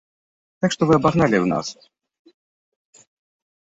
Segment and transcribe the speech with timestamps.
[0.65, 1.67] Так што вы абагналі нас.